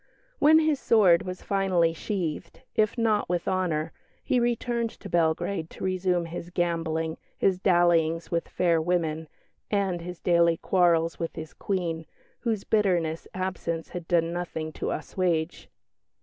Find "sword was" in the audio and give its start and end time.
0.79-1.43